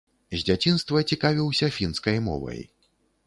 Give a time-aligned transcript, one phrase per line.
[0.35, 2.61] З дзяцінства цікавіўся фінскай мовай.